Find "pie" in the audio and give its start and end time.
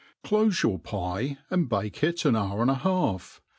0.79-1.37